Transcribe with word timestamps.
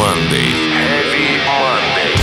Monday. 0.00 0.48
Heavy 0.72 1.36
Monday. 1.44 2.16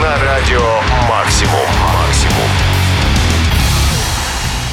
На 0.00 0.24
радио 0.24 0.80
«Максимум». 1.10 1.66
«Максимум». 1.82 2.48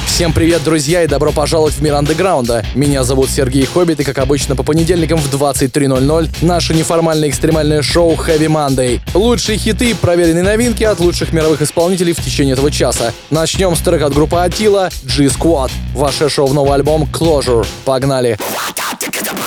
Всем 0.06 0.32
привет, 0.32 0.64
друзья, 0.64 1.02
и 1.02 1.06
добро 1.06 1.32
пожаловать 1.32 1.74
в 1.74 1.82
мир 1.82 1.96
андеграунда. 1.96 2.64
Меня 2.74 3.04
зовут 3.04 3.28
Сергей 3.28 3.66
Хоббит, 3.66 4.00
и 4.00 4.04
как 4.04 4.16
обычно 4.16 4.56
по 4.56 4.62
понедельникам 4.62 5.18
в 5.18 5.30
23.00 5.30 6.30
наше 6.40 6.72
неформальное 6.72 7.28
экстремальное 7.28 7.82
шоу 7.82 8.14
Heavy 8.14 8.46
Monday. 8.46 9.00
Лучшие 9.12 9.58
хиты 9.58 9.90
и 9.90 9.94
проверенные 9.94 10.44
новинки 10.44 10.84
от 10.84 10.98
лучших 10.98 11.34
мировых 11.34 11.60
исполнителей 11.60 12.14
в 12.14 12.24
течение 12.24 12.54
этого 12.54 12.70
часа. 12.70 13.12
Начнем 13.28 13.76
с 13.76 13.80
трека 13.80 14.06
от 14.06 14.14
группы 14.14 14.36
Атила 14.36 14.88
G-Squad. 15.02 15.72
Ваше 15.92 16.30
шоу 16.30 16.46
в 16.46 16.54
новый 16.54 16.72
альбом 16.72 17.06
Closure. 17.12 17.66
Погнали! 17.84 18.38
Погнали! 18.38 19.43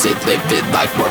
sit, 0.00 0.16
live 0.24 0.40
it 0.50 0.64
like 0.72 0.88
we're 0.96 1.09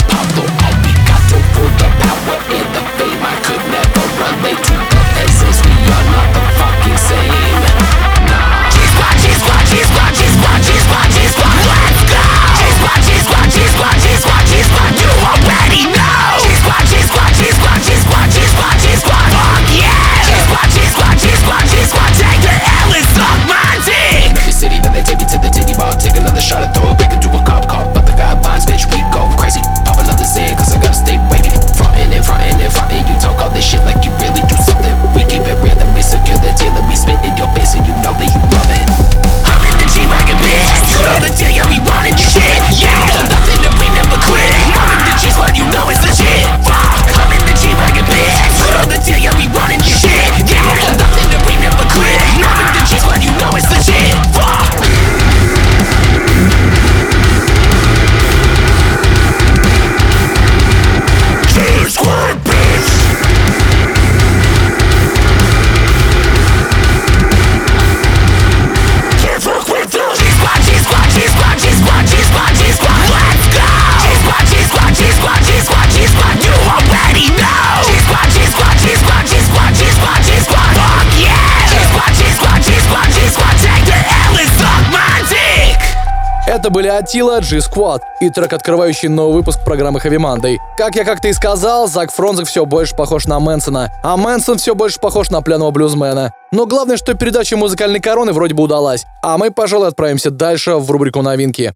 Это 86.50 86.72
были 86.72 86.88
Атила, 86.88 87.42
G-Squad 87.42 88.00
и 88.22 88.32
трек, 88.32 88.52
открывающий 88.54 89.08
новый 89.08 89.36
выпуск 89.36 89.64
программы 89.64 90.00
Heavy 90.00 90.18
Monday. 90.18 90.58
Как 90.80 90.96
я 90.96 91.06
как-то 91.06 91.28
и 91.28 91.34
сказал, 91.34 91.88
Зак 91.88 92.12
Фронзик 92.12 92.48
все 92.48 92.66
больше 92.66 92.96
похож 92.96 93.28
на 93.28 93.40
Мэнсона, 93.40 93.94
а 94.02 94.18
Мэнсон 94.18 94.58
все 94.58 94.74
больше 94.74 95.00
похож 95.00 95.30
на 95.30 95.44
пленного 95.44 95.70
блюзмена. 95.70 96.34
Но 96.52 96.66
главное, 96.66 96.98
что 96.98 97.14
передача 97.14 97.56
музыкальной 97.56 98.00
короны 98.00 98.34
вроде 98.34 98.56
бы 98.56 98.64
удалась. 98.64 99.06
А 99.22 99.38
мы, 99.38 99.52
пожалуй, 99.52 99.90
отправимся 99.90 100.32
дальше 100.32 100.74
в 100.78 100.90
рубрику 100.90 101.22
новинки. 101.22 101.72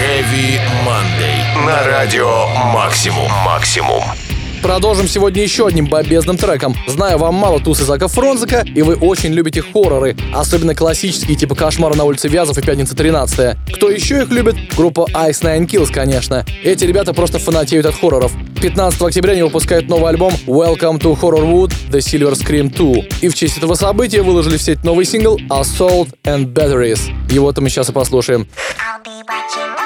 Heavy 0.00 0.60
Monday. 0.86 1.66
На 1.66 1.82
радио 1.82 2.46
«Максимум». 2.72 3.28
«Максимум». 3.44 4.04
Продолжим 4.62 5.08
сегодня 5.08 5.42
еще 5.42 5.66
одним 5.66 5.86
бобезным 5.86 6.36
треком. 6.36 6.76
Знаю, 6.86 7.18
вам 7.18 7.34
мало 7.34 7.58
тусы 7.58 7.82
Зака 7.82 8.06
Фронзика, 8.06 8.64
и 8.64 8.82
вы 8.82 8.94
очень 8.94 9.32
любите 9.32 9.60
хорроры, 9.60 10.16
особенно 10.32 10.72
классические, 10.72 11.36
типа 11.36 11.56
«Кошмара 11.56 11.94
на 11.94 12.04
улице 12.04 12.28
Вязов» 12.28 12.56
и 12.58 12.62
«Пятница 12.62 12.94
13 12.94 13.56
Кто 13.74 13.90
еще 13.90 14.22
их 14.22 14.30
любит? 14.30 14.54
Группа 14.76 15.08
Ice 15.14 15.42
Nine 15.42 15.66
Kills, 15.66 15.92
конечно. 15.92 16.46
Эти 16.62 16.84
ребята 16.84 17.12
просто 17.12 17.40
фанатеют 17.40 17.86
от 17.86 17.96
хорроров. 17.96 18.32
15 18.62 19.02
октября 19.02 19.32
они 19.32 19.42
выпускают 19.42 19.88
новый 19.88 20.10
альбом 20.10 20.32
Welcome 20.46 21.00
to 21.00 21.18
Horrorwood 21.20 21.72
The 21.90 21.98
Silver 21.98 22.34
Scream 22.34 22.72
2. 22.72 23.18
И 23.20 23.28
в 23.28 23.34
честь 23.34 23.58
этого 23.58 23.74
события 23.74 24.22
выложили 24.22 24.58
в 24.58 24.62
сеть 24.62 24.84
новый 24.84 25.04
сингл 25.04 25.38
Assault 25.50 26.14
and 26.22 26.52
Batteries. 26.52 27.00
Его-то 27.28 27.60
мы 27.60 27.68
сейчас 27.68 27.88
и 27.88 27.92
послушаем. 27.92 28.46
I'll 28.78 29.02
be 29.04 29.81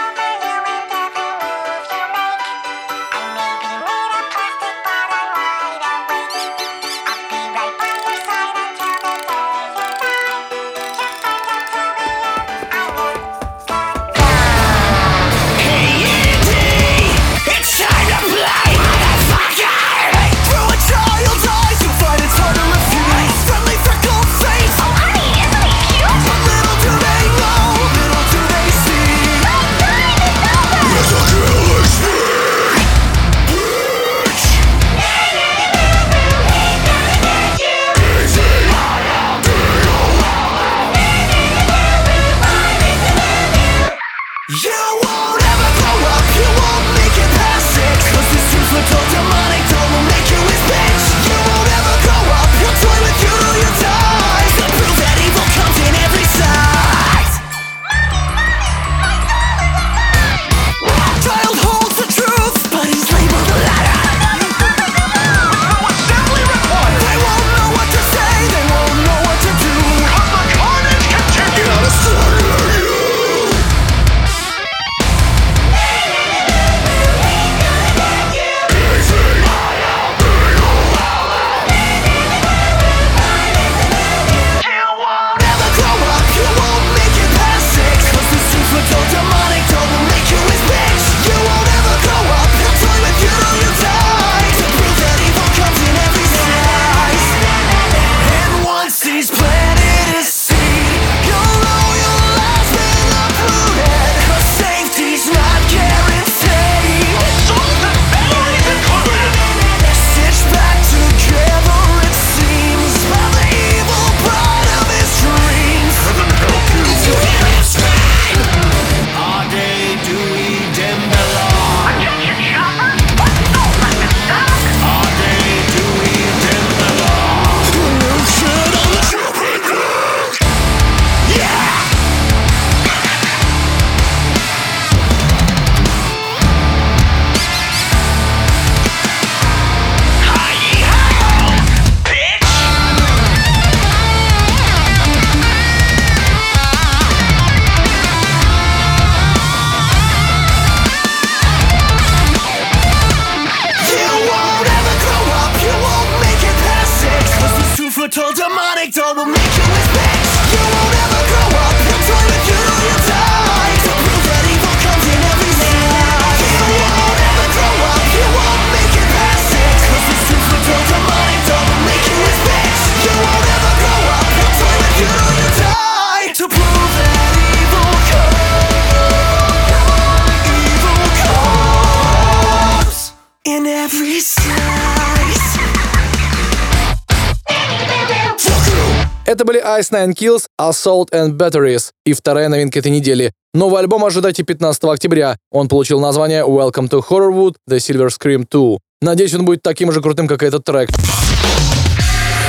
были 189.47 189.65
Ice 189.79 189.91
Nine 189.91 190.13
Kills, 190.13 190.45
Assault 190.61 191.11
and 191.13 191.39
Batteries 191.39 191.93
и 192.05 192.13
вторая 192.13 192.49
новинка 192.49 192.81
этой 192.81 192.91
недели. 192.91 193.33
Новый 193.55 193.81
альбом 193.81 194.05
ожидайте 194.05 194.43
15 194.43 194.85
октября. 194.85 195.39
Он 195.51 195.69
получил 195.69 196.01
название 196.01 196.43
Welcome 196.43 196.91
to 196.91 197.03
Horrorwood 197.09 197.55
The 197.71 197.79
Silver 197.79 198.09
Scream 198.09 198.45
2. 198.51 198.79
Надеюсь, 199.01 199.35
он 199.35 199.47
будет 199.47 199.63
таким 199.63 199.93
же 199.93 200.03
крутым, 200.03 200.27
как 200.27 200.43
этот 200.43 200.65
трек. 200.65 200.91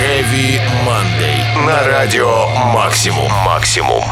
Heavy 0.02 0.60
Monday. 0.86 1.66
На 1.66 1.88
радио 1.88 2.48
Максимум. 2.74 3.32
Максимум. 3.46 4.04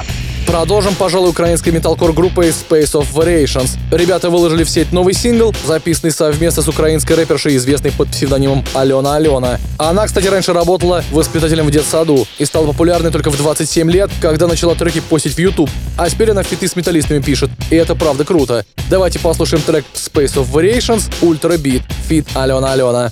Продолжим, 0.46 0.96
пожалуй, 0.96 1.32
украинской 1.32 1.70
металкор 1.70 2.14
группой 2.14 2.50
Space 2.50 2.94
of 2.94 3.08
Variations. 3.14 3.78
Ребята 3.92 4.30
выложили 4.30 4.64
в 4.64 4.70
сеть 4.70 4.92
новый 4.92 5.14
сингл, 5.14 5.54
записанный 5.66 6.12
совместно 6.12 6.62
с 6.62 6.68
украинской 6.68 7.14
рэпершей, 7.14 7.58
известной 7.58 7.92
под 7.92 8.10
псевдонимом 8.10 8.64
Алена 8.74 9.16
Алена. 9.16 9.60
Она, 9.78 10.06
кстати, 10.06 10.28
раньше 10.28 10.54
работала 10.54 11.04
воспитателем 11.12 11.66
в 11.66 11.72
детсаду 11.72 12.28
и 12.38 12.46
стала 12.46 12.68
популярной 12.68 13.12
только 13.12 13.32
в 13.32 13.38
27 13.38 13.92
лет, 13.92 14.10
когда 14.22 14.48
начала 14.48 14.76
треки 14.76 15.02
постить 15.02 15.34
в 15.34 15.40
YouTube. 15.40 15.70
А 15.98 16.10
теперь 16.10 16.32
она 16.32 16.44
фиты 16.44 16.68
с 16.68 16.76
металлистами 16.76 17.20
пишет, 17.20 17.50
и 17.70 17.76
это 17.76 17.96
правда 17.96 18.24
круто. 18.24 18.66
Давайте 18.90 19.20
послушаем 19.20 19.64
трек 19.64 19.84
Space 19.94 20.36
of 20.36 20.52
Variations 20.52 21.12
Ultrabeat, 21.22 21.84
feat 22.08 22.28
alyona 22.36 22.72
alyona. 22.72 23.12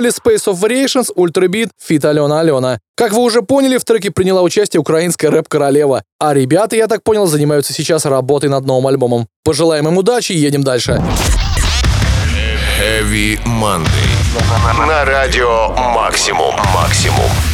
были 0.00 0.10
Space 0.10 0.46
of 0.46 0.58
Variations, 0.58 1.08
Ultra 1.14 1.46
Beat, 1.46 1.68
Fit 1.88 2.06
Алена 2.06 2.40
Алена. 2.40 2.78
Как 2.96 3.12
вы 3.12 3.22
уже 3.22 3.42
поняли, 3.42 3.76
в 3.76 3.84
треке 3.84 4.10
приняла 4.10 4.40
участие 4.40 4.80
украинская 4.80 5.30
рэп-королева. 5.30 6.02
А 6.18 6.32
ребята, 6.32 6.74
я 6.74 6.86
так 6.86 7.02
понял, 7.02 7.26
занимаются 7.26 7.74
сейчас 7.74 8.06
работой 8.06 8.48
над 8.48 8.64
новым 8.64 8.86
альбомом. 8.86 9.26
Пожелаем 9.44 9.88
им 9.88 9.98
удачи 9.98 10.32
и 10.32 10.38
едем 10.38 10.62
дальше. 10.62 11.02
Heavy 12.80 13.38
Monday. 13.44 14.86
На 14.86 15.04
радио 15.04 15.68
Максимум. 15.76 16.54
Максимум. 16.74 17.49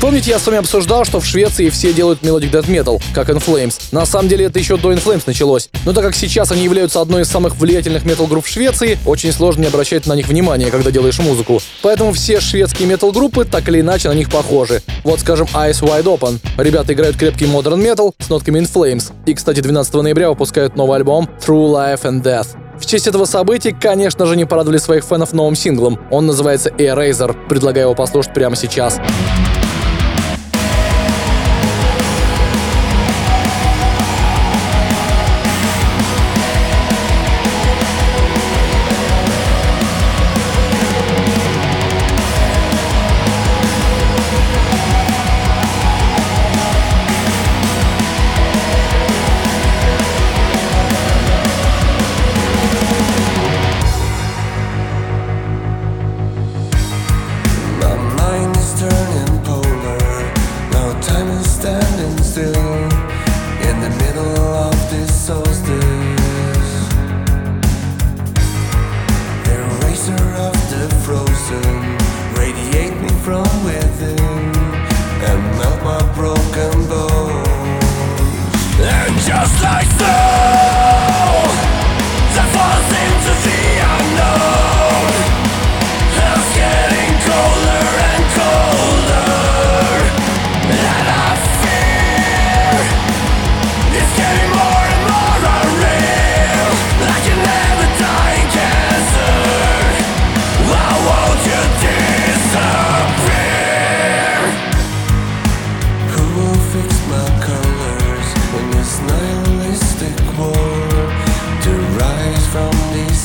Помните, 0.00 0.30
я 0.30 0.38
с 0.38 0.46
вами 0.46 0.60
обсуждал, 0.60 1.04
что 1.04 1.18
в 1.18 1.26
Швеции 1.26 1.68
все 1.70 1.92
делают 1.92 2.22
Melodic 2.22 2.52
Death 2.52 2.66
Metal, 2.66 3.02
как 3.12 3.30
In 3.30 3.44
Flames. 3.44 3.74
На 3.90 4.06
самом 4.06 4.28
деле 4.28 4.44
это 4.44 4.56
еще 4.60 4.76
до 4.76 4.92
In 4.92 5.02
Flames 5.02 5.24
началось. 5.26 5.68
Но 5.84 5.92
так 5.92 6.04
как 6.04 6.14
сейчас 6.14 6.52
они 6.52 6.62
являются 6.62 7.00
одной 7.00 7.22
из 7.22 7.28
самых 7.28 7.56
влиятельных 7.56 8.04
метал-групп 8.04 8.44
в 8.44 8.48
Швеции, 8.48 8.96
очень 9.04 9.32
сложно 9.32 9.62
не 9.62 9.66
обращать 9.66 10.06
на 10.06 10.12
них 10.14 10.28
внимания, 10.28 10.70
когда 10.70 10.92
делаешь 10.92 11.18
музыку. 11.18 11.60
Поэтому 11.82 12.12
все 12.12 12.38
шведские 12.38 12.86
метал-группы 12.86 13.44
так 13.44 13.68
или 13.68 13.80
иначе 13.80 14.08
на 14.08 14.12
них 14.12 14.30
похожи. 14.30 14.82
Вот, 15.02 15.18
скажем, 15.18 15.48
Eyes 15.52 15.82
Wide 15.82 16.04
Open. 16.04 16.38
Ребята 16.56 16.92
играют 16.92 17.16
крепкий 17.16 17.46
модерн 17.46 17.82
метал 17.82 18.14
с 18.20 18.28
нотками 18.28 18.60
In 18.60 18.72
Flames. 18.72 19.10
И, 19.26 19.34
кстати, 19.34 19.58
12 19.58 19.94
ноября 19.94 20.28
выпускают 20.28 20.76
новый 20.76 20.96
альбом 20.96 21.28
True 21.44 21.72
Life 21.72 22.02
and 22.02 22.22
Death. 22.22 22.56
В 22.78 22.86
честь 22.86 23.08
этого 23.08 23.24
события, 23.24 23.72
конечно 23.72 24.26
же, 24.26 24.36
не 24.36 24.44
порадовали 24.44 24.78
своих 24.78 25.02
фенов 25.02 25.32
новым 25.32 25.56
синглом. 25.56 25.98
Он 26.12 26.26
называется 26.26 26.68
Eraser. 26.70 27.36
Предлагаю 27.48 27.86
его 27.86 27.96
послушать 27.96 28.32
прямо 28.32 28.54
сейчас. 28.54 28.98
My 28.98 29.47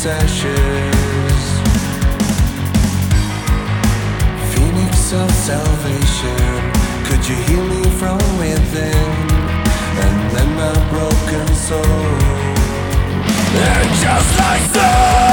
ashes? 0.05 1.45
Phoenix 4.53 5.13
of 5.13 5.31
salvation, 5.31 6.37
could 7.05 7.27
you 7.27 7.35
heal 7.47 7.63
me 7.63 7.83
from 7.99 8.17
within 8.37 8.93
and 10.03 10.33
mend 10.33 10.55
my 10.55 10.73
broken 10.89 11.47
soul? 11.55 11.83
And 13.55 13.89
just 14.01 14.39
like 14.39 14.73
that 14.73 15.32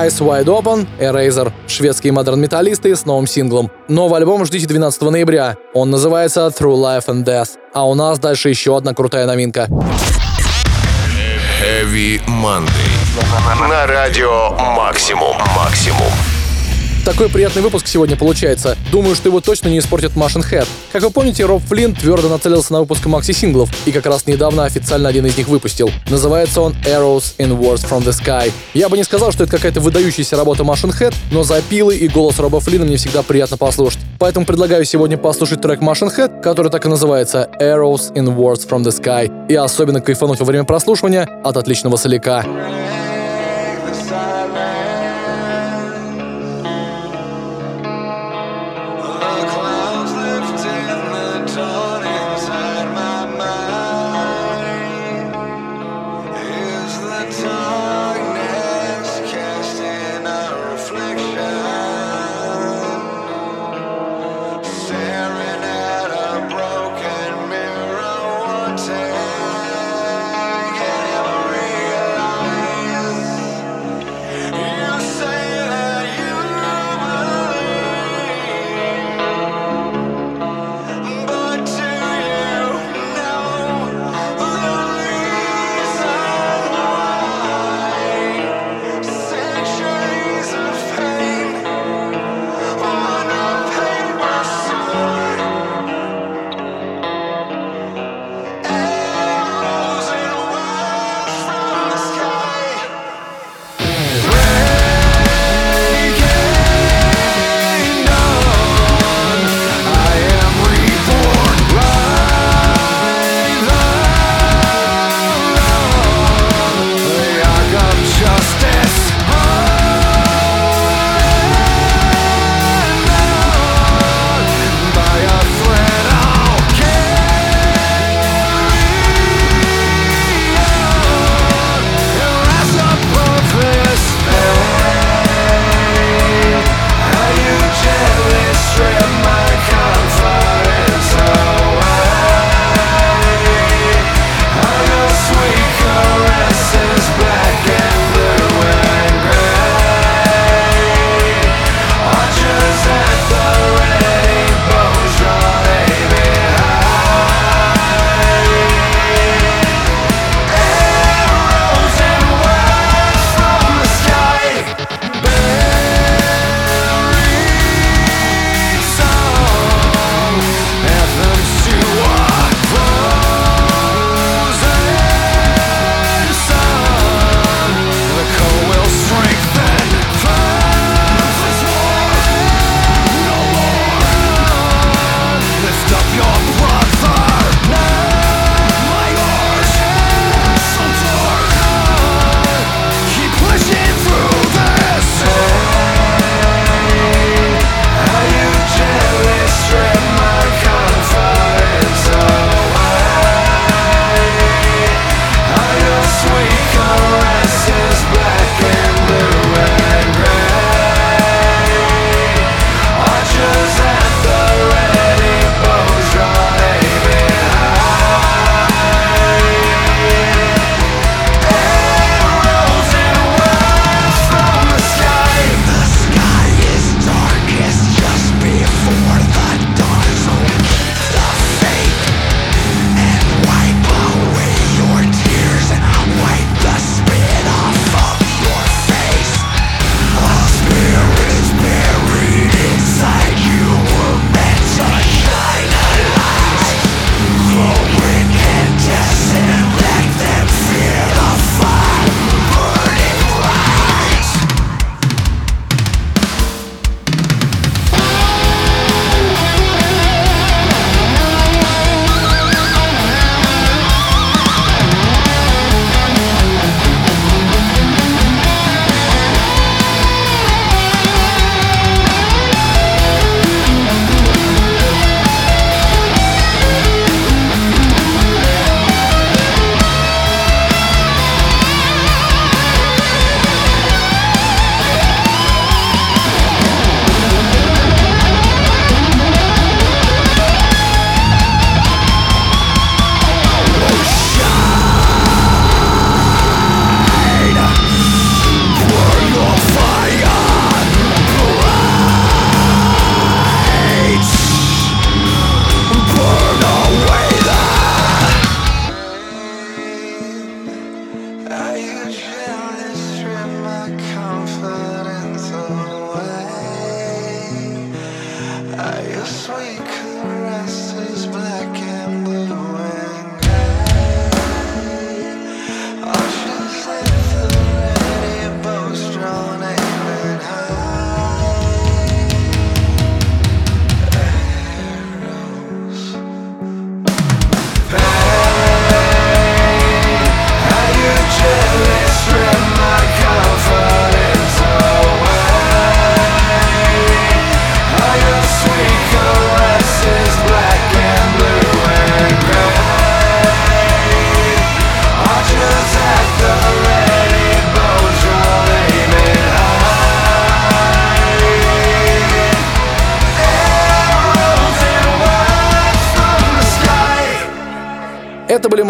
Eyes 0.00 0.18
Wide 0.18 0.46
Open, 0.46 0.88
Eraser, 0.98 1.52
шведские 1.66 2.14
модерн-металлисты 2.14 2.96
с 2.96 3.04
новым 3.04 3.26
синглом. 3.26 3.70
Новый 3.86 4.18
альбом 4.18 4.46
ждите 4.46 4.66
12 4.66 5.02
ноября. 5.02 5.56
Он 5.74 5.90
называется 5.90 6.46
Through 6.46 6.76
Life 6.76 7.06
and 7.08 7.22
Death. 7.22 7.50
А 7.74 7.86
у 7.86 7.94
нас 7.94 8.18
дальше 8.18 8.48
еще 8.48 8.78
одна 8.78 8.94
крутая 8.94 9.26
новинка. 9.26 9.66
Heavy 11.60 12.18
Monday. 12.26 13.68
На 13.68 13.86
радио 13.86 14.52
Максимум. 14.74 15.36
Максимум. 15.54 16.39
Такой 17.10 17.28
приятный 17.28 17.60
выпуск 17.60 17.88
сегодня 17.88 18.16
получается. 18.16 18.78
Думаю, 18.92 19.16
что 19.16 19.28
его 19.28 19.40
точно 19.40 19.68
не 19.68 19.80
испортит 19.80 20.14
Машин 20.14 20.42
Head. 20.42 20.68
Как 20.92 21.02
вы 21.02 21.10
помните, 21.10 21.44
Роб 21.44 21.60
Флинн 21.64 21.92
твердо 21.92 22.28
нацелился 22.28 22.72
на 22.72 22.78
выпуск 22.78 23.04
макси-синглов, 23.04 23.68
и 23.84 23.90
как 23.90 24.06
раз 24.06 24.28
недавно 24.28 24.64
официально 24.64 25.08
один 25.08 25.26
из 25.26 25.36
них 25.36 25.48
выпустил. 25.48 25.90
Называется 26.08 26.60
он 26.60 26.72
Arrows 26.84 27.34
in 27.38 27.58
Words 27.58 27.84
from 27.84 28.04
the 28.04 28.12
Sky. 28.12 28.52
Я 28.74 28.88
бы 28.88 28.96
не 28.96 29.02
сказал, 29.02 29.32
что 29.32 29.42
это 29.42 29.56
какая-то 29.56 29.80
выдающаяся 29.80 30.36
работа 30.36 30.62
Машин 30.62 30.90
Head, 30.90 31.12
но 31.32 31.42
запилы 31.42 31.96
и 31.96 32.06
голос 32.06 32.38
Роба 32.38 32.60
Флинна 32.60 32.84
мне 32.84 32.96
всегда 32.96 33.24
приятно 33.24 33.56
послушать. 33.56 33.98
Поэтому 34.20 34.46
предлагаю 34.46 34.84
сегодня 34.84 35.18
послушать 35.18 35.60
трек 35.60 35.80
Машин 35.80 36.12
Head, 36.16 36.40
который 36.42 36.70
так 36.70 36.86
и 36.86 36.88
называется 36.88 37.50
Arrows 37.60 38.14
in 38.14 38.32
Words 38.36 38.68
from 38.68 38.84
the 38.84 38.92
Sky, 38.92 39.48
и 39.48 39.56
особенно 39.56 40.00
кайфануть 40.00 40.38
во 40.38 40.46
время 40.46 40.62
прослушивания 40.62 41.28
от 41.42 41.56
отличного 41.56 41.96
соляка. 41.96 42.44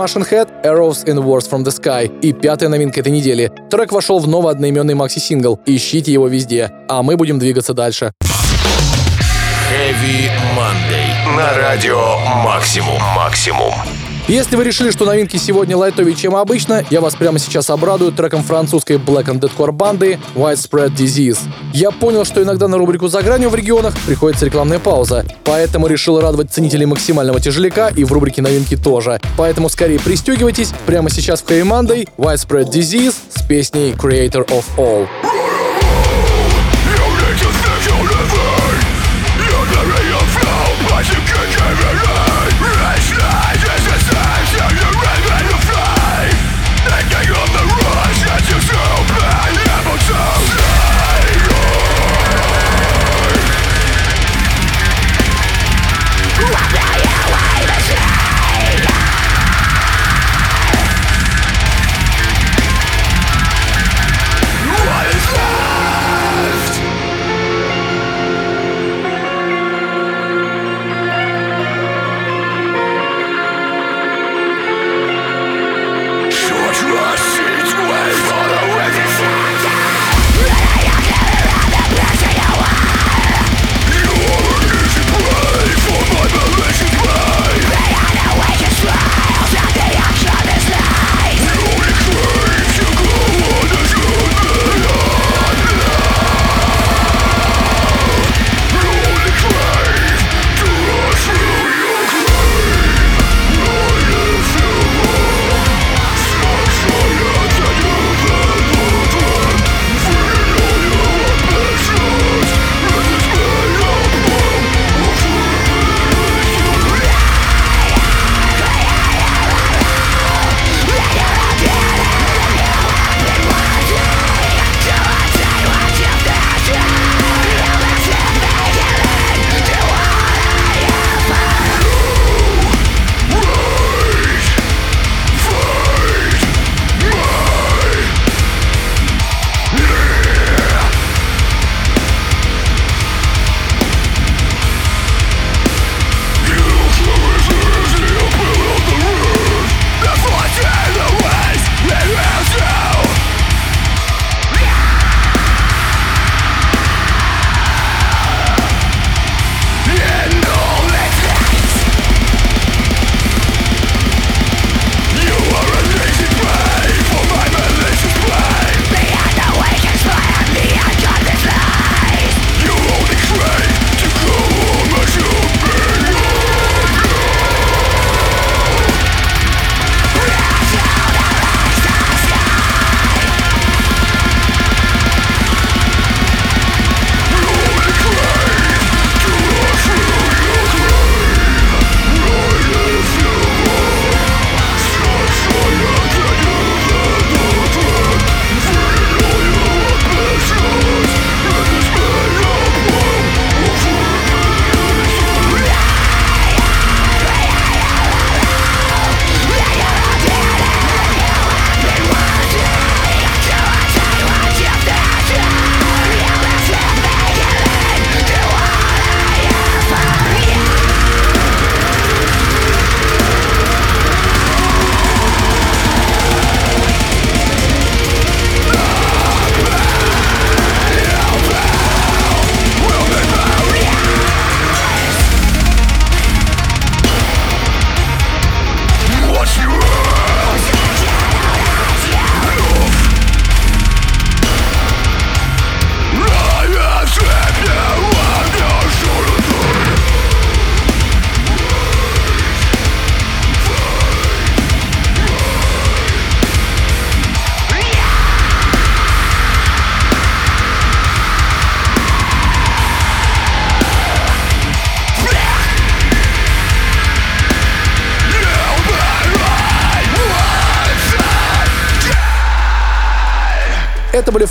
Machine 0.01 0.25
Head, 0.25 0.49
Arrows 0.65 1.05
and 1.05 1.23
Words 1.23 1.47
from 1.47 1.63
the 1.63 1.71
Sky 1.71 2.11
и 2.23 2.33
пятая 2.33 2.71
новинка 2.71 3.01
этой 3.01 3.13
недели. 3.13 3.53
Трек 3.71 3.93
вошел 3.93 4.19
в 4.19 4.27
новый 4.27 4.51
одноименный 4.51 4.95
макси-сингл. 4.95 5.61
Ищите 5.67 6.11
его 6.11 6.27
везде. 6.27 6.71
А 6.89 7.03
мы 7.03 7.19
будем 7.19 7.39
двигаться 7.39 7.75
дальше. 7.75 8.13
Heavy 9.71 10.31
Monday. 10.57 11.37
На 11.37 11.55
радио 11.55 12.17
Максимум. 12.43 12.99
Максимум. 13.15 13.75
Если 14.31 14.55
вы 14.55 14.62
решили, 14.62 14.93
что 14.93 15.07
новинки 15.07 15.37
сегодня 15.38 15.77
лайтовее, 15.77 16.14
чем 16.14 16.37
обычно, 16.37 16.85
я 16.88 17.01
вас 17.01 17.16
прямо 17.16 17.40
сейчас 17.40 17.69
обрадую 17.69 18.12
треком 18.12 18.45
французской 18.45 18.95
Black 18.95 19.25
and 19.25 19.40
Deadcore 19.40 19.73
банды 19.73 20.21
Widespread 20.37 20.95
Disease. 20.95 21.40
Я 21.73 21.90
понял, 21.90 22.25
что 22.25 22.40
иногда 22.40 22.69
на 22.69 22.79
рубрику 22.79 23.09
«За 23.09 23.23
гранью» 23.23 23.51
в 23.51 23.57
регионах 23.57 23.93
приходится 24.07 24.47
рекламная 24.47 24.79
пауза, 24.79 25.27
поэтому 25.43 25.88
решил 25.88 26.21
радовать 26.21 26.53
ценителей 26.53 26.87
максимального 26.87 27.40
тяжеляка 27.40 27.88
и 27.88 28.05
в 28.05 28.12
рубрике 28.12 28.40
новинки 28.40 28.77
тоже. 28.77 29.21
Поэтому 29.37 29.69
скорее 29.69 29.99
пристегивайтесь, 29.99 30.73
прямо 30.87 31.11
сейчас 31.11 31.43
в 31.43 31.49
Heavy 31.49 31.64
Monday 31.64 32.09
Widespread 32.16 32.71
Disease 32.71 33.14
с 33.35 33.43
песней 33.43 33.97
Creator 33.99 34.47
of 34.47 34.64
All. 34.79 35.09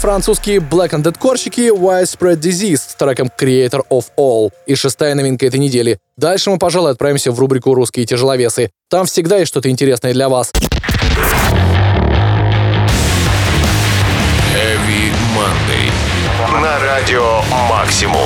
Французские 0.10 0.58
Black 0.58 0.90
and 0.90 1.04
Dead 1.04 1.16
корщики 1.20 1.72
Widespread 1.72 2.40
Disease 2.40 2.78
с 2.78 2.96
треком 2.96 3.30
Creator 3.40 3.82
of 3.92 4.06
All 4.18 4.50
и 4.66 4.74
шестая 4.74 5.14
новинка 5.14 5.46
этой 5.46 5.60
недели. 5.60 6.00
Дальше 6.18 6.50
мы, 6.50 6.58
пожалуй, 6.58 6.90
отправимся 6.90 7.32
в 7.32 7.40
рубрику 7.40 7.76
«Русские 7.76 8.08
тяжеловесы». 8.08 8.72
Там 8.90 9.06
всегда 9.06 9.38
есть 9.38 9.50
что-то 9.50 9.70
интересное 9.70 10.12
для 10.14 10.28
вас. 10.28 10.52
Heavy 14.56 15.14
Monday. 15.36 15.92
На 16.60 16.80
радио 16.80 17.44
Максимум. 17.70 18.26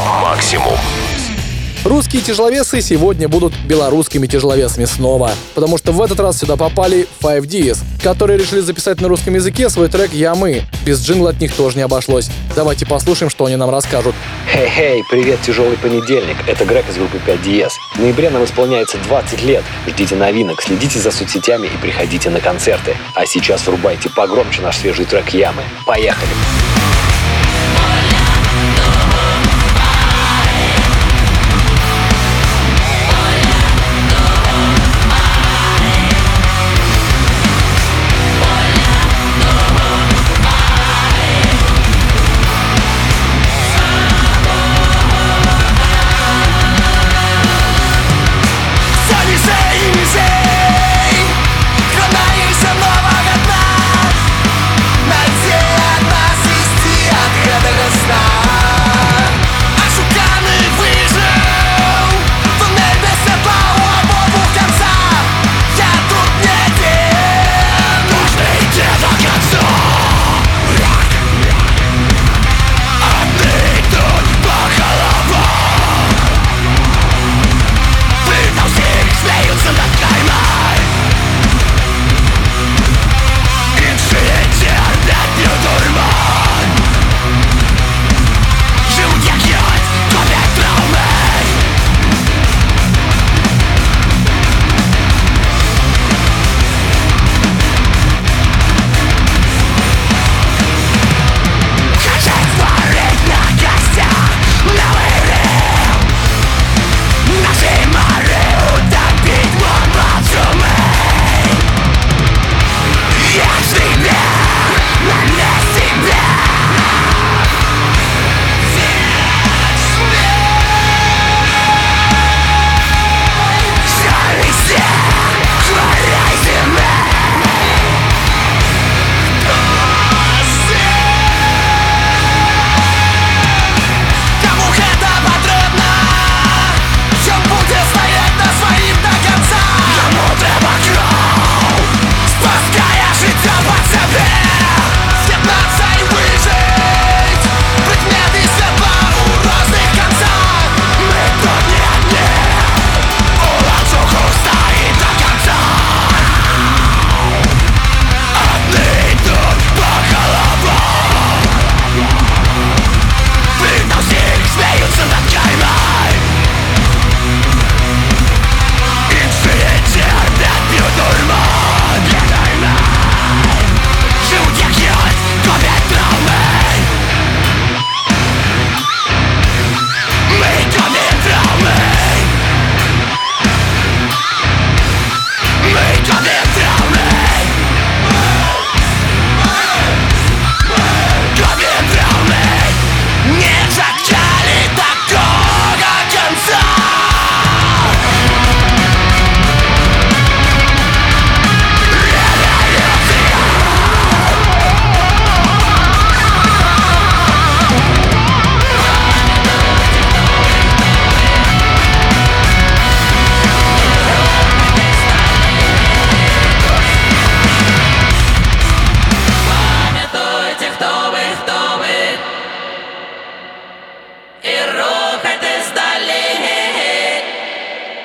Русские 1.86 2.22
тяжеловесы 2.22 2.80
сегодня 2.80 3.28
будут 3.28 3.54
белорусскими 3.66 4.26
тяжеловесами 4.26 4.86
снова, 4.86 5.32
потому 5.54 5.78
что 5.78 5.92
в 5.92 6.02
этот 6.02 6.18
раз 6.22 6.40
сюда 6.40 6.56
попали 6.56 7.08
5DS, 7.20 7.80
которые 8.02 8.40
решили 8.40 8.62
записать 8.62 9.02
на 9.02 9.10
русском 9.10 9.36
языке 9.36 9.68
свой 9.70 9.90
трек 9.90 10.14
«Я 10.14 10.34
мы». 10.34 10.62
Без 10.86 11.06
джингла 11.06 11.32
от 11.32 11.42
них 11.42 11.54
тоже 11.54 11.76
не 11.76 11.82
обошлось. 11.82 12.30
Давайте 12.56 12.86
послушаем, 12.86 13.30
что 13.30 13.46
они 13.46 13.58
нам 13.58 13.70
расскажут. 13.70 14.16
Хей-хей, 14.54 15.04
привет, 15.10 15.42
тяжелый 15.42 15.76
понедельник. 15.76 16.38
Это 16.48 16.64
Грег 16.64 16.86
из 16.90 16.96
группы 16.96 17.20
5DS. 17.28 17.72
В 17.96 18.00
ноябре 18.00 18.30
нам 18.30 18.46
исполняется 18.46 18.98
20 19.10 19.44
лет. 19.44 19.64
Ждите 19.86 20.16
новинок, 20.16 20.62
следите 20.62 21.00
за 21.00 21.12
соцсетями 21.12 21.68
и 21.68 21.78
приходите 21.82 22.30
на 22.30 22.40
концерты. 22.40 22.96
А 23.14 23.26
сейчас 23.26 23.68
врубайте 23.68 24.10
погромче 24.10 24.62
наш 24.62 24.78
свежий 24.78 25.04
трек 25.04 25.28
«Ямы». 25.34 25.64
Поехали! 25.86 26.32
Занесей, 26.32 26.93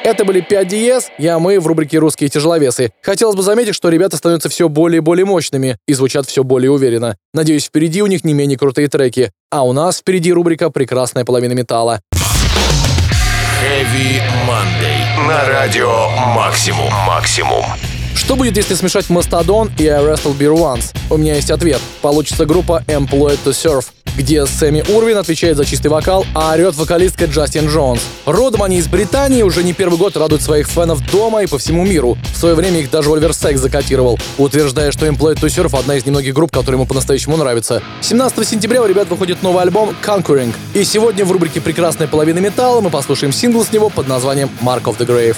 Это 0.09 0.25
были 0.25 0.43
5DS, 0.43 1.11
я 1.19 1.39
мы 1.39 1.61
в 1.61 1.67
рубрике 1.67 1.99
«Русские 1.99 2.31
тяжеловесы». 2.31 2.93
Хотелось 3.03 3.37
бы 3.37 3.43
заметить, 3.43 3.75
что 3.75 3.91
ребята 3.91 4.17
становятся 4.17 4.49
все 4.49 4.71
более 4.71 4.97
и 4.97 5.01
более 5.01 5.27
мощными 5.27 5.77
и 5.87 5.93
звучат 5.93 6.27
все 6.27 6.43
более 6.43 6.71
уверенно. 6.71 7.19
Надеюсь, 7.35 7.67
впереди 7.67 8.01
у 8.01 8.07
них 8.07 8.25
не 8.25 8.33
менее 8.33 8.57
крутые 8.57 8.89
треки. 8.89 9.33
А 9.51 9.67
у 9.67 9.75
нас 9.75 9.99
впереди 9.99 10.33
рубрика 10.33 10.71
«Прекрасная 10.71 11.27
половина 11.27 11.53
металла». 11.53 12.01
Heavy 13.61 14.23
Monday. 14.49 15.29
На 15.29 15.47
радио 15.47 16.09
Максимум. 16.35 16.91
Максимум. 17.07 17.65
Что 18.29 18.37
будет, 18.37 18.59
если 18.59 18.75
смешать 18.75 19.09
Мастодон 19.09 19.71
и 19.79 19.87
I 19.87 20.05
Wrestle 20.05 20.37
Beer 20.37 20.55
Once? 20.55 20.95
У 21.09 21.17
меня 21.17 21.37
есть 21.37 21.51
ответ. 21.51 21.81
Получится 22.03 22.45
группа 22.45 22.85
Employed 22.87 23.39
to 23.43 23.53
Surf, 23.53 23.87
где 24.19 24.45
Сэмми 24.45 24.85
Урвин 24.87 25.17
отвечает 25.17 25.57
за 25.57 25.65
чистый 25.65 25.87
вокал, 25.87 26.27
а 26.35 26.53
орет 26.53 26.75
вокалистка 26.75 27.25
Джастин 27.25 27.69
Джонс. 27.69 28.03
Родом 28.27 28.65
они 28.65 28.77
из 28.77 28.87
Британии, 28.87 29.43
уже 29.43 29.65
не 29.65 29.73
первый 29.73 29.99
год 29.99 30.15
радуют 30.19 30.43
своих 30.43 30.69
фенов 30.69 31.01
дома 31.11 31.43
и 31.43 31.47
по 31.47 31.57
всему 31.57 31.87
миру. 31.87 32.19
В 32.35 32.37
свое 32.37 32.55
время 32.55 32.81
их 32.81 32.91
даже 32.91 33.11
Ольвер 33.11 33.33
Секс 33.33 33.63
закатировал, 33.63 34.19
утверждая, 34.37 34.93
что 34.93 35.07
Employed 35.07 35.41
to 35.41 35.47
Surf 35.47 35.75
одна 35.79 35.95
из 35.95 36.05
немногих 36.05 36.35
групп, 36.35 36.53
которые 36.53 36.77
ему 36.77 36.85
по-настоящему 36.85 37.39
нравится. 37.39 37.83
17 38.03 38.47
сентября 38.47 38.83
у 38.83 38.87
ребят 38.87 39.09
выходит 39.09 39.43
новый 39.43 39.63
альбом 39.63 39.97
Conquering. 40.05 40.55
И 40.75 40.85
сегодня 40.85 41.25
в 41.25 41.33
рубрике 41.33 41.63
«Прекрасная 41.63 42.09
половина 42.09 42.41
металла» 42.41 42.83
мы 42.83 42.91
послушаем 42.91 43.33
сингл 43.33 43.65
с 43.65 43.73
него 43.73 43.89
под 43.89 44.07
названием 44.07 44.51
Mark 44.61 44.83
of 44.83 44.99
the 44.99 45.07
Grave. 45.07 45.37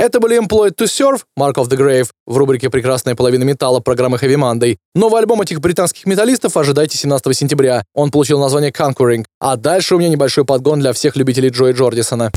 Это 0.00 0.18
были 0.18 0.40
Employed 0.40 0.76
to 0.78 0.86
Serve, 0.86 1.20
Mark 1.38 1.56
of 1.56 1.68
the 1.68 1.76
Grave, 1.76 2.08
в 2.26 2.38
рубрике 2.38 2.70
«Прекрасная 2.70 3.14
половина 3.14 3.44
металла» 3.44 3.80
программы 3.80 4.16
Heavy 4.16 4.36
Monday. 4.36 4.78
Новый 4.94 5.20
альбом 5.20 5.42
этих 5.42 5.60
британских 5.60 6.06
металлистов 6.06 6.56
ожидайте 6.56 6.96
17 6.96 7.36
сентября. 7.36 7.84
Он 7.92 8.10
получил 8.10 8.40
название 8.40 8.70
Conquering. 8.70 9.26
А 9.40 9.56
дальше 9.56 9.94
у 9.94 9.98
меня 9.98 10.08
небольшой 10.08 10.46
подгон 10.46 10.80
для 10.80 10.94
всех 10.94 11.16
любителей 11.16 11.50
Джои 11.50 11.72
Джордисона. 11.72 12.32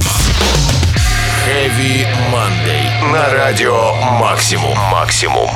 Heavy 1.47 2.05
Monday. 2.33 3.13
На 3.13 3.33
радио 3.33 3.93
Максимум. 4.19 4.77
Максимум. 4.91 5.47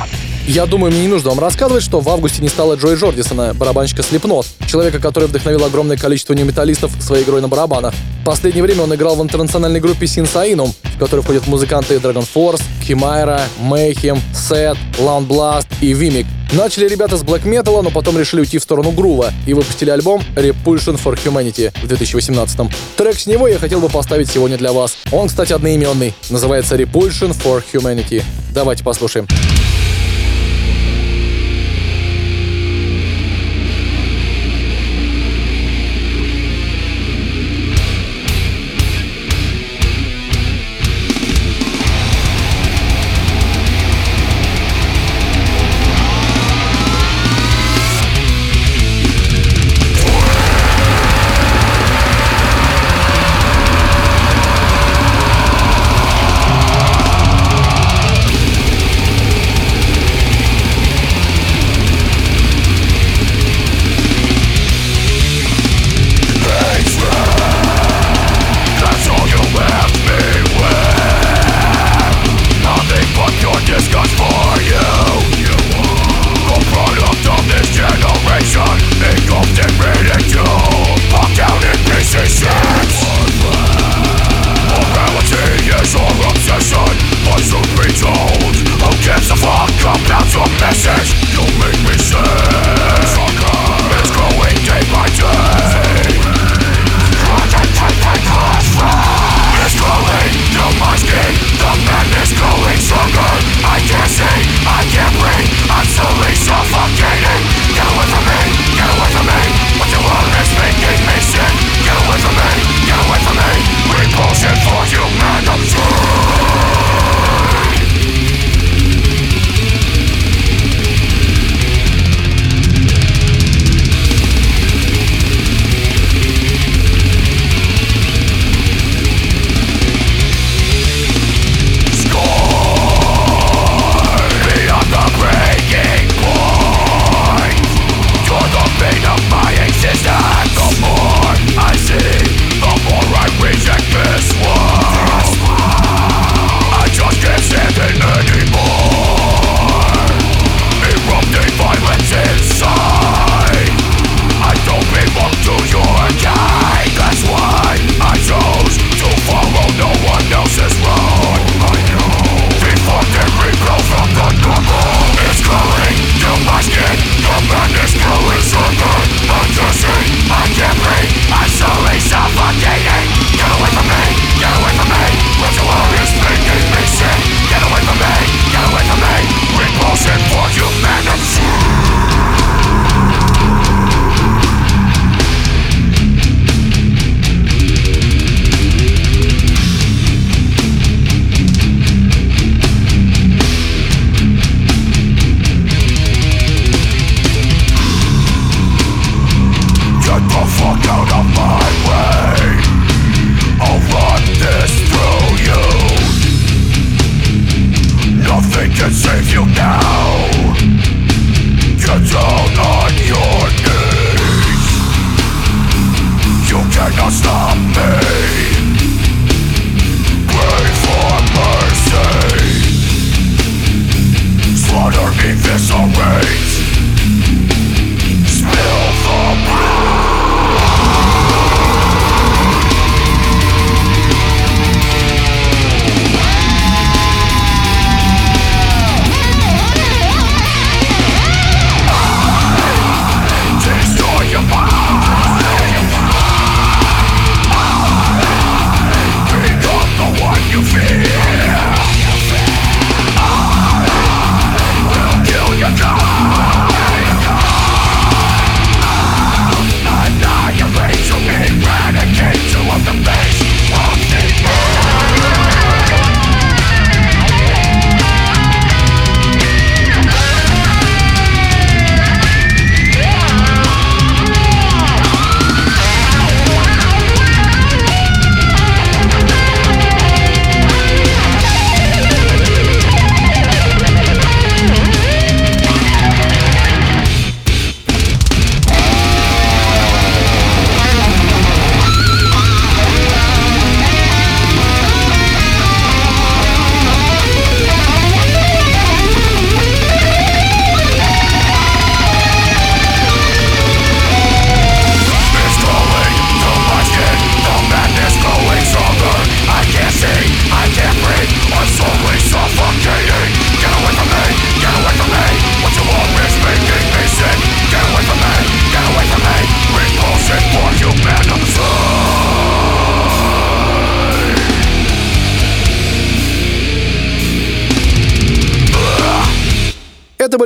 Я 0.48 0.64
думаю, 0.64 0.90
мне 0.90 1.02
не 1.02 1.08
нужно 1.08 1.28
вам 1.28 1.40
рассказывать, 1.40 1.82
что 1.82 2.00
в 2.00 2.08
августе 2.08 2.40
не 2.40 2.48
стало 2.48 2.72
Джои 2.76 2.96
Джордисона, 2.96 3.52
барабанщика 3.52 4.00
Slipknot, 4.00 4.46
человека, 4.66 4.98
который 4.98 5.28
вдохновил 5.28 5.62
огромное 5.62 5.98
количество 5.98 6.32
нью-металлистов 6.32 6.90
своей 7.02 7.22
игрой 7.22 7.42
на 7.42 7.48
барабанах. 7.48 7.92
В 8.22 8.24
последнее 8.24 8.62
время 8.62 8.84
он 8.84 8.94
играл 8.94 9.14
в 9.16 9.22
интернациональной 9.22 9.78
группе 9.78 10.06
Sinsainum, 10.06 10.72
в 10.84 10.98
которой 10.98 11.20
входят 11.20 11.46
музыканты 11.46 11.96
Dragon 11.96 12.26
Force, 12.34 12.62
Chimera, 12.80 13.42
Mayhem, 13.60 14.18
Set, 14.32 14.78
Loud 14.98 15.28
Blast 15.28 15.66
и 15.82 15.92
Vimic. 15.92 16.24
Начали 16.54 16.88
ребята 16.88 17.18
с 17.18 17.22
блэк 17.22 17.46
металла, 17.46 17.82
но 17.82 17.90
потом 17.90 18.18
решили 18.18 18.40
уйти 18.40 18.56
в 18.56 18.62
сторону 18.62 18.90
грува 18.92 19.34
и 19.46 19.52
выпустили 19.52 19.90
альбом 19.90 20.22
Repulsion 20.34 20.98
for 20.98 21.14
Humanity 21.22 21.74
в 21.82 21.86
2018 21.86 22.58
-м. 22.58 22.72
Трек 22.96 23.18
с 23.18 23.26
него 23.26 23.48
я 23.48 23.58
хотел 23.58 23.80
бы 23.80 23.90
поставить 23.90 24.30
сегодня 24.30 24.56
для 24.56 24.72
вас. 24.72 24.96
Он, 25.12 25.28
кстати, 25.28 25.52
одноименный. 25.52 26.14
Называется 26.30 26.74
Repulsion 26.76 27.36
for 27.36 27.62
Humanity. 27.74 28.22
Давайте 28.54 28.82
послушаем. 28.82 29.26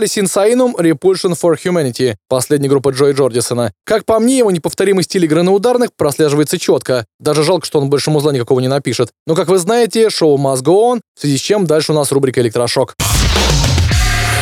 Были 0.03 0.11
Sinsainum 0.11 0.74
Repulsion 0.74 1.38
for 1.40 1.57
Humanity, 1.64 2.16
последняя 2.28 2.68
группа 2.68 2.88
Джои 2.88 3.12
Джордисона. 3.12 3.72
Как 3.84 4.05
по 4.05 4.18
мне, 4.18 4.38
его 4.38 4.50
неповторимый 4.50 5.05
стиль 5.05 5.26
игры 5.26 5.44
на 5.44 5.53
ударных 5.53 5.90
прослеживается 5.96 6.59
четко. 6.59 7.07
Даже 7.20 7.44
жалко, 7.44 7.64
что 7.66 7.80
он 7.80 7.88
больше 7.88 8.11
музла 8.11 8.32
никакого 8.32 8.59
не 8.59 8.66
напишет. 8.66 9.11
Но, 9.28 9.36
как 9.36 9.46
вы 9.46 9.59
знаете, 9.59 10.11
шоу 10.11 10.36
must 10.38 10.64
go 10.64 10.92
on, 10.92 11.00
в 11.16 11.20
связи 11.20 11.38
с 11.38 11.40
чем 11.40 11.68
дальше 11.68 11.92
у 11.92 11.94
нас 11.94 12.11
рубрика 12.11 12.40
«Электрошок». 12.40 12.96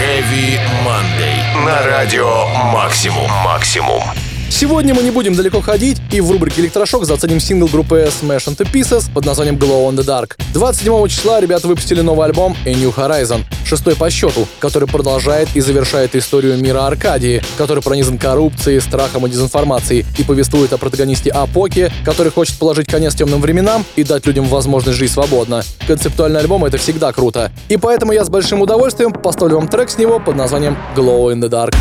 Heavy 0.00 0.58
Monday. 0.82 1.66
На 1.66 1.86
радио 1.86 2.46
Максимум. 2.72 3.30
Максимум. 3.44 4.00
Сегодня 4.50 4.94
мы 4.94 5.02
не 5.02 5.10
будем 5.10 5.34
далеко 5.34 5.60
ходить 5.60 5.98
и 6.10 6.20
в 6.20 6.30
рубрике 6.30 6.60
«Электрошок» 6.60 7.06
заценим 7.06 7.40
сингл 7.40 7.68
группы 7.68 8.08
Smash 8.08 8.48
Into 8.48 8.70
Pieces 8.70 9.10
под 9.10 9.24
названием 9.24 9.56
Glow 9.56 9.88
on 9.88 9.96
the 9.96 10.04
Dark. 10.04 10.36
27 10.52 11.08
числа 11.08 11.40
ребята 11.40 11.68
выпустили 11.68 12.00
новый 12.00 12.26
альбом 12.26 12.56
A 12.66 12.74
New 12.74 12.90
Horizon, 12.90 13.44
шестой 13.64 13.94
по 13.94 14.10
счету, 14.10 14.46
который 14.58 14.88
продолжает 14.88 15.48
и 15.54 15.60
завершает 15.60 16.16
историю 16.16 16.58
мира 16.58 16.86
Аркадии, 16.86 17.40
который 17.56 17.82
пронизан 17.82 18.18
коррупцией, 18.18 18.80
страхом 18.80 19.24
и 19.26 19.30
дезинформацией 19.30 20.04
и 20.18 20.24
повествует 20.24 20.72
о 20.72 20.78
протагонисте 20.78 21.30
Апоке, 21.30 21.90
который 22.04 22.32
хочет 22.32 22.58
положить 22.58 22.88
конец 22.88 23.14
темным 23.14 23.40
временам 23.40 23.84
и 23.94 24.02
дать 24.02 24.26
людям 24.26 24.46
возможность 24.46 24.98
жить 24.98 25.12
свободно. 25.12 25.62
Концептуальный 25.86 26.40
альбом— 26.40 26.64
это 26.66 26.76
всегда 26.76 27.12
круто. 27.12 27.52
И 27.68 27.76
поэтому 27.76 28.12
я 28.12 28.24
с 28.24 28.28
большим 28.28 28.60
удовольствием 28.60 29.12
поставлю 29.12 29.56
вам 29.56 29.68
трек 29.68 29.90
с 29.90 29.96
него 29.96 30.18
под 30.18 30.34
названием 30.34 30.76
Glow 30.96 31.32
in 31.32 31.40
the 31.40 31.48
Dark. 31.48 31.74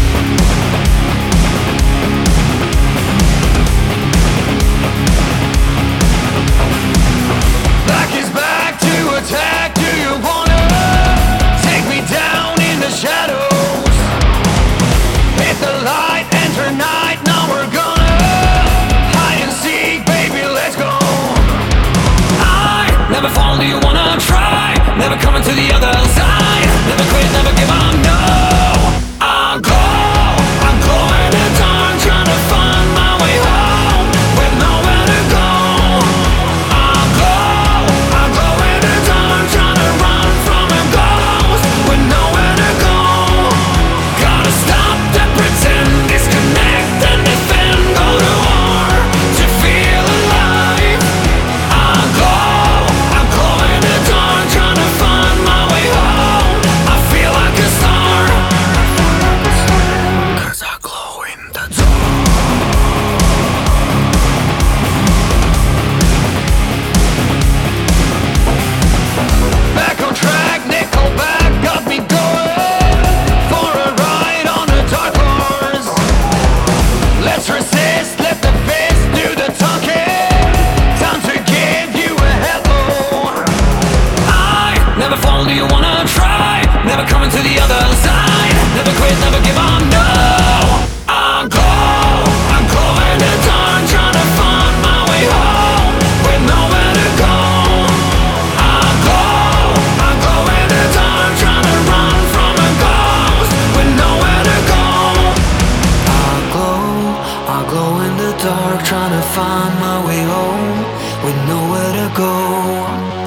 Go. 112.16 113.19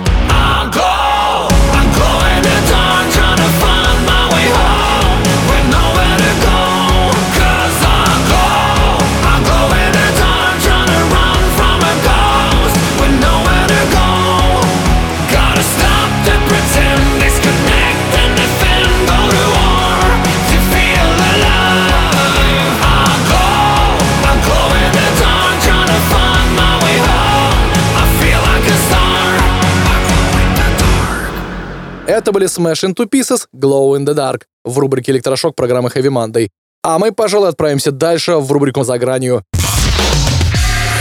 Это 32.22 32.30
были 32.30 32.46
Smash 32.46 32.84
Into 32.84 33.08
Pieces, 33.10 33.48
Glow 33.52 33.98
in 33.98 34.06
the 34.06 34.14
Dark 34.14 34.42
в 34.64 34.78
рубрике 34.78 35.10
«Электрошок» 35.10 35.56
программы 35.56 35.88
Heavy 35.88 36.08
Monday. 36.08 36.50
А 36.84 37.00
мы, 37.00 37.10
пожалуй, 37.10 37.48
отправимся 37.48 37.90
дальше 37.90 38.36
в 38.36 38.52
рубрику 38.52 38.84
«За 38.84 38.96
гранью». 38.96 39.42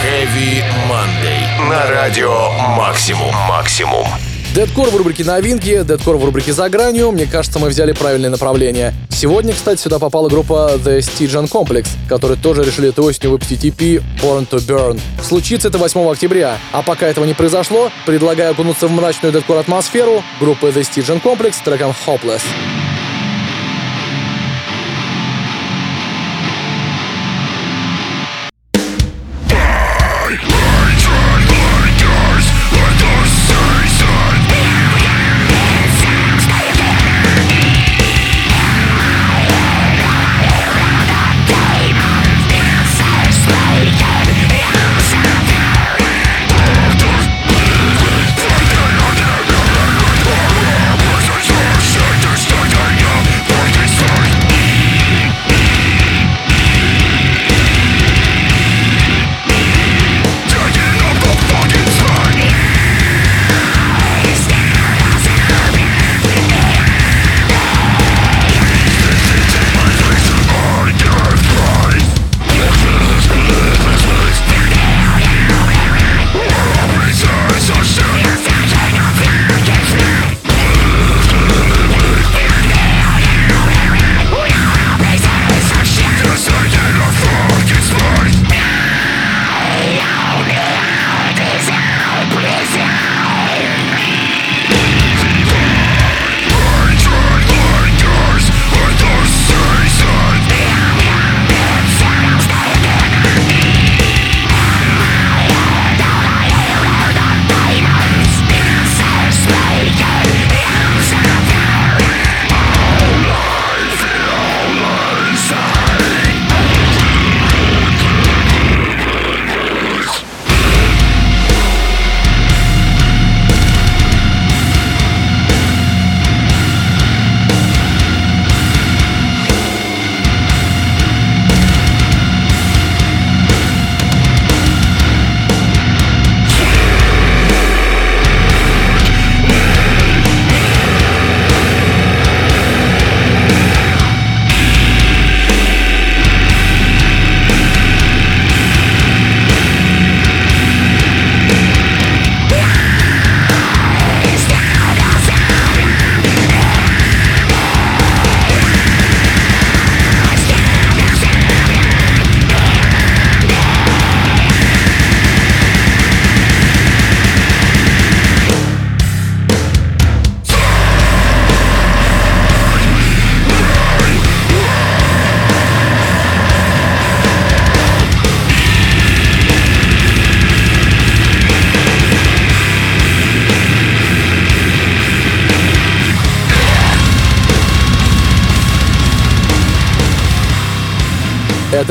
Heavy 0.03 0.63
Monday. 0.89 1.69
На 1.69 1.87
радио 1.91 2.49
Максимум. 2.75 3.35
Максимум. 3.47 4.07
Дедкор 4.53 4.89
в 4.89 4.97
рубрике 4.97 5.23
«Новинки», 5.23 5.81
дедкор 5.81 6.17
в 6.17 6.25
рубрике 6.25 6.51
«За 6.51 6.67
гранью». 6.67 7.13
Мне 7.13 7.25
кажется, 7.25 7.57
мы 7.57 7.69
взяли 7.69 7.93
правильное 7.93 8.29
направление. 8.29 8.93
Сегодня, 9.09 9.53
кстати, 9.53 9.79
сюда 9.79 9.97
попала 9.97 10.27
группа 10.27 10.73
The 10.75 10.99
Stygian 10.99 11.49
Complex, 11.49 11.87
которые 12.09 12.37
тоже 12.37 12.65
решили 12.65 12.89
этой 12.89 12.99
осенью 12.99 13.31
выпустить 13.31 13.63
EP 13.63 14.03
Born 14.21 14.45
to 14.49 14.57
Burn. 14.57 14.99
Случится 15.23 15.69
это 15.69 15.77
8 15.77 16.01
октября. 16.11 16.57
А 16.73 16.81
пока 16.81 17.07
этого 17.07 17.23
не 17.23 17.33
произошло, 17.33 17.89
предлагаю 18.05 18.51
окунуться 18.51 18.87
в 18.87 18.91
мрачную 18.91 19.31
дедкор 19.31 19.57
атмосферу 19.57 20.21
группы 20.41 20.67
The 20.67 20.81
Stygian 20.81 21.21
Complex 21.23 21.53
с 21.53 21.61
треком 21.63 21.95
Hopeless. 22.05 22.41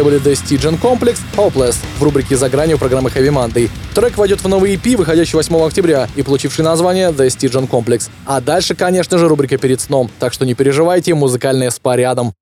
The 0.01 0.33
Stygian 0.33 0.81
Complex, 0.81 1.19
Hopeless 1.37 1.77
в 1.99 2.03
рубрике 2.03 2.37
«За 2.37 2.49
гранью» 2.49 2.79
программы 2.79 3.11
Heavy 3.11 3.31
Monday. 3.31 3.71
Трек 3.95 4.17
войдет 4.17 4.43
в 4.43 4.49
новый 4.49 4.75
EP, 4.75 4.97
выходящий 4.97 5.37
8 5.37 5.55
октября 5.67 6.09
и 6.17 6.23
получивший 6.23 6.65
название 6.65 7.11
The 7.11 7.27
Stygian 7.27 7.69
Complex. 7.69 8.09
А 8.25 8.41
дальше, 8.41 8.75
конечно 8.75 9.19
же, 9.19 9.29
рубрика 9.29 9.59
«Перед 9.59 9.81
сном», 9.81 10.11
так 10.19 10.33
что 10.33 10.47
не 10.47 10.55
переживайте, 10.55 11.15
музыкальная 11.15 11.71
спа 11.71 11.97
рядом. 11.97 12.33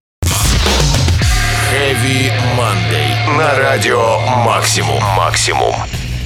Heavy 1.70 2.30
Monday. 2.56 3.36
На 3.36 3.58
радио 3.58 4.20
Максимум. 4.44 5.02
Максимум. 5.16 5.74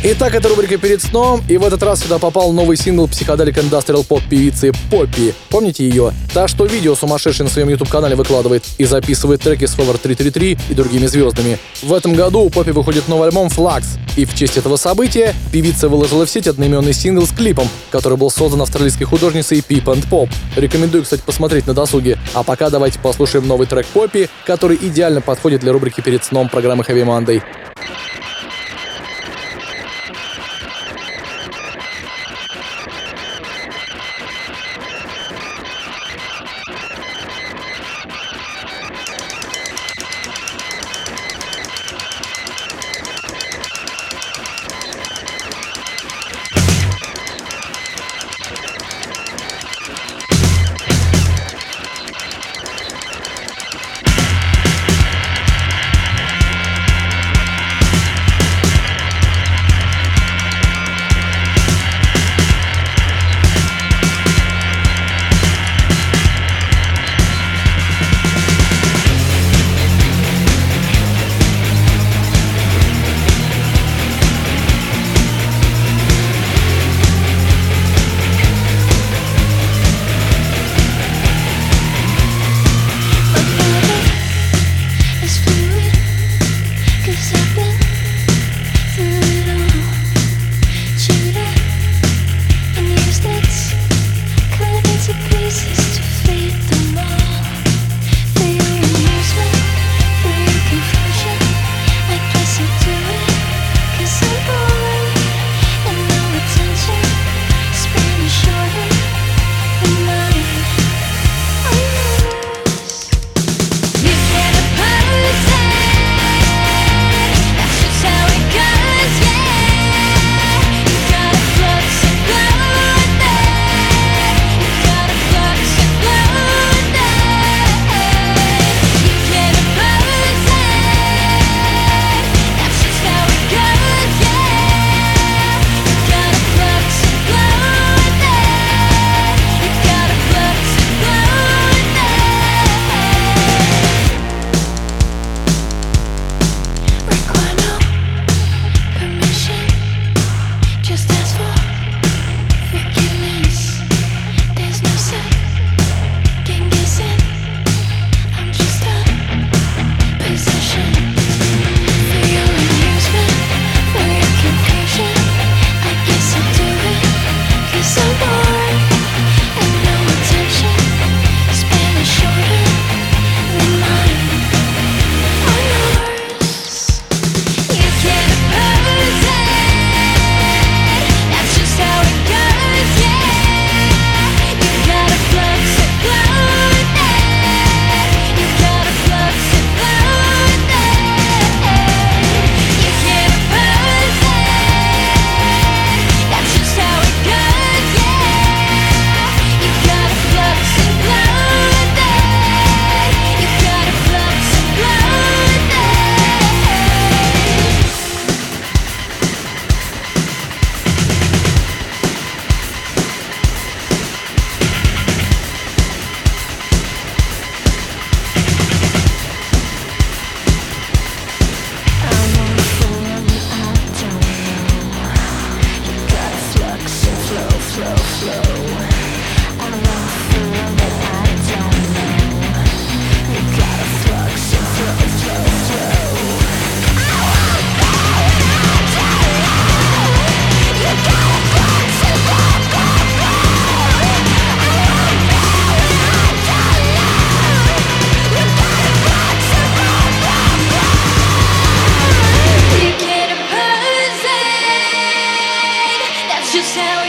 Итак, 0.05 0.34
это 0.34 0.48
рубрика 0.48 0.78
«Перед 0.78 1.00
сном», 1.00 1.44
и 1.48 1.57
в 1.57 1.64
этот 1.64 1.80
раз 1.84 2.00
сюда 2.00 2.18
попал 2.18 2.53
новый 2.53 2.76
сингл 2.76 3.07
психоделик 3.07 3.57
индастриал 3.59 4.03
поп 4.03 4.20
певицы 4.28 4.72
Поппи. 4.90 5.32
Помните 5.48 5.88
ее? 5.88 6.12
Та, 6.34 6.48
что 6.48 6.66
видео 6.66 6.96
сумасшедший 6.96 7.44
на 7.44 7.50
своем 7.50 7.68
YouTube-канале 7.68 8.16
выкладывает 8.16 8.64
и 8.78 8.84
записывает 8.84 9.42
треки 9.42 9.64
с 9.64 9.76
Fever 9.76 9.96
333 9.98 10.59
и 10.70 10.74
другими 10.74 11.07
звездами. 11.07 11.57
В 11.84 11.94
этом 11.94 12.14
году 12.14 12.40
у 12.40 12.50
Поппи 12.50 12.70
выходит 12.70 13.07
новый 13.07 13.28
альбом 13.28 13.48
«Флакс», 13.48 13.90
и 14.16 14.24
в 14.24 14.34
честь 14.34 14.57
этого 14.57 14.74
события 14.74 15.36
певица 15.53 15.88
выложила 15.88 16.26
в 16.26 16.30
сеть 16.30 16.48
одноименный 16.48 16.94
сингл 16.94 17.24
с 17.24 17.30
клипом, 17.30 17.68
который 17.92 18.18
был 18.18 18.28
создан 18.28 18.61
австралийской 18.61 19.05
художницей 19.05 19.59
Pip 19.61 19.84
and 19.84 20.05
Pop. 20.11 20.28
Рекомендую, 20.57 21.05
кстати, 21.05 21.22
посмотреть 21.24 21.68
на 21.68 21.74
досуге. 21.74 22.18
А 22.34 22.42
пока 22.42 22.70
давайте 22.70 22.98
послушаем 22.98 23.46
новый 23.46 23.68
трек 23.68 23.86
Поппи, 23.86 24.28
который 24.46 24.76
идеально 24.82 25.20
подходит 25.20 25.61
для 25.61 25.72
рубрики 25.72 26.00
«Перед 26.00 26.24
сном» 26.24 26.48
программы 26.48 26.82
Heavy 26.82 27.05
Monday. 27.05 27.40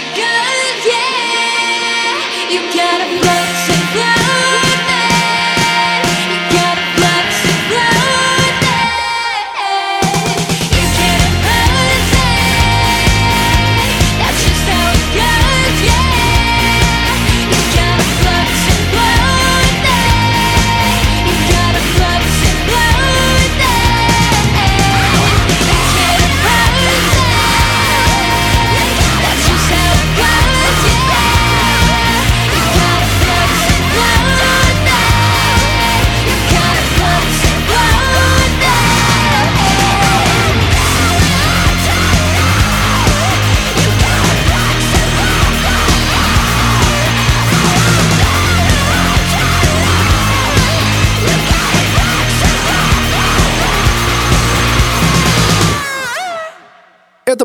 good, 0.01 0.85
yeah. 0.85 2.49
You 2.49 2.61
gotta. 2.73 3.32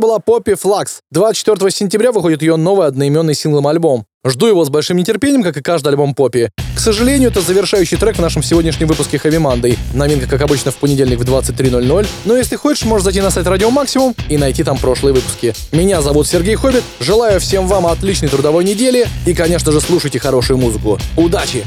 Была 0.08 0.20
Поппи 0.20 0.54
Флакс. 0.54 1.00
24 1.10 1.70
сентября 1.70 2.12
выходит 2.12 2.40
ее 2.40 2.56
новый 2.56 2.86
одноименный 2.86 3.34
синглом-альбом. 3.34 4.06
Жду 4.26 4.46
его 4.46 4.64
с 4.64 4.70
большим 4.70 4.96
нетерпением, 4.96 5.42
как 5.42 5.58
и 5.58 5.60
каждый 5.60 5.88
альбом 5.88 6.14
Поппи. 6.14 6.50
К 6.74 6.80
сожалению, 6.80 7.28
это 7.28 7.42
завершающий 7.42 7.98
трек 7.98 8.16
в 8.16 8.20
нашем 8.22 8.42
сегодняшнем 8.42 8.86
выпуске 8.86 9.18
Heavy 9.18 9.38
Monday. 9.38 9.76
Новинка, 9.92 10.26
как 10.26 10.40
обычно, 10.40 10.70
в 10.70 10.76
понедельник 10.76 11.18
в 11.18 11.24
23.00. 11.24 12.06
Но 12.24 12.36
если 12.38 12.56
хочешь, 12.56 12.86
можешь 12.86 13.04
зайти 13.04 13.20
на 13.20 13.28
сайт 13.28 13.46
Радио 13.48 13.68
Максимум 13.68 14.14
и 14.30 14.38
найти 14.38 14.64
там 14.64 14.78
прошлые 14.78 15.12
выпуски. 15.12 15.52
Меня 15.72 16.00
зовут 16.00 16.26
Сергей 16.26 16.54
Хоббит. 16.54 16.84
Желаю 17.00 17.38
всем 17.38 17.66
вам 17.66 17.86
отличной 17.86 18.30
трудовой 18.30 18.64
недели. 18.64 19.06
И, 19.26 19.34
конечно 19.34 19.72
же, 19.72 19.80
слушайте 19.82 20.18
хорошую 20.18 20.56
музыку. 20.56 20.98
Удачи! 21.18 21.64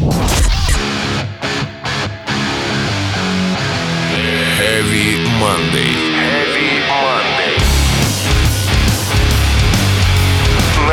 Heavy 4.58 5.28
Monday. 5.40 6.11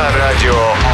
На 0.08 0.16
радио 0.16 0.54
Максимум. 0.54 0.87